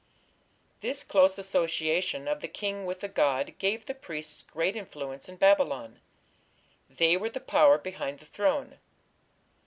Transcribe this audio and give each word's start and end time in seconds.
This 0.79 1.03
close 1.03 1.37
association 1.37 2.27
of 2.27 2.41
the 2.41 2.47
king 2.47 2.87
with 2.87 3.01
the 3.01 3.07
god 3.07 3.53
gave 3.59 3.85
the 3.85 3.93
priests 3.93 4.41
great 4.41 4.75
influence 4.75 5.29
in 5.29 5.35
Babylon. 5.35 5.99
They 6.89 7.15
were 7.17 7.29
the 7.29 7.39
power 7.39 7.77
behind 7.77 8.17
the 8.17 8.25
throne. 8.25 8.79